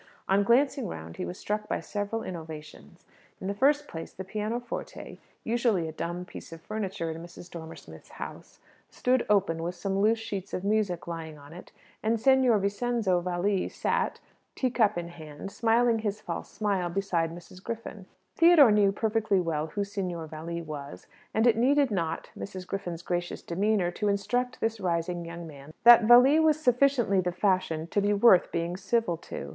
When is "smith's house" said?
7.75-8.57